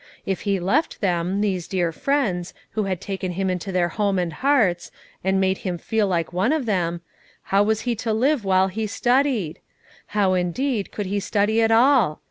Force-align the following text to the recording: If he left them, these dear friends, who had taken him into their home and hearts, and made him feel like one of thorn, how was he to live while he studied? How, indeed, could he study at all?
If 0.25 0.41
he 0.49 0.59
left 0.59 0.99
them, 0.99 1.41
these 1.41 1.67
dear 1.67 1.91
friends, 1.91 2.55
who 2.71 2.85
had 2.85 2.99
taken 2.99 3.33
him 3.33 3.51
into 3.51 3.71
their 3.71 3.89
home 3.89 4.17
and 4.17 4.33
hearts, 4.33 4.89
and 5.23 5.39
made 5.39 5.59
him 5.59 5.77
feel 5.77 6.07
like 6.07 6.33
one 6.33 6.51
of 6.51 6.65
thorn, 6.65 7.01
how 7.43 7.61
was 7.61 7.81
he 7.81 7.93
to 7.97 8.11
live 8.11 8.43
while 8.43 8.69
he 8.69 8.87
studied? 8.87 9.59
How, 10.17 10.33
indeed, 10.33 10.91
could 10.91 11.05
he 11.05 11.19
study 11.19 11.61
at 11.61 11.69
all? 11.69 12.19